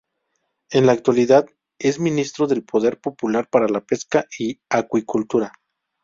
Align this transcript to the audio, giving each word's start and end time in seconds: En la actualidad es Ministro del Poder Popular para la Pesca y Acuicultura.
En 0.71 0.87
la 0.87 0.93
actualidad 0.93 1.45
es 1.77 1.99
Ministro 1.99 2.47
del 2.47 2.63
Poder 2.63 2.99
Popular 2.99 3.47
para 3.47 3.67
la 3.69 3.81
Pesca 3.81 4.25
y 4.39 4.59
Acuicultura. 4.67 5.53